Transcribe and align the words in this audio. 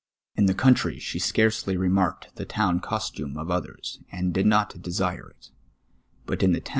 In 0.35 0.47
the 0.47 0.55
ccnnitry 0.55 0.99
she 0.99 1.19
scarcely 1.19 1.77
remarked 1.77 2.29
the 2.35 2.43
toNm 2.47 2.79
costume 2.81 3.37
of 3.37 3.51
others, 3.51 3.99
and 4.11 4.33
did 4.33 4.47
not 4.47 4.81
desire 4.81 5.29
it, 5.29 5.51
but 6.25 6.41
in 6.41 6.53
the 6.53 6.59
THE" 6.59 6.61
DISrUTATIOX." 6.61 6.69